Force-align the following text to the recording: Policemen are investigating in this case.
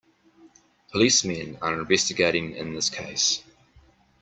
Policemen 0.91 1.59
are 1.61 1.79
investigating 1.79 2.55
in 2.55 2.73
this 2.73 2.89
case. 2.89 3.43